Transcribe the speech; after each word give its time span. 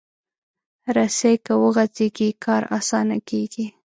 رسۍ 0.95 1.35
که 1.45 1.53
وغځېږي، 1.63 2.29
کار 2.43 2.63
اسانه 2.77 3.17
کېږي. 3.29 3.65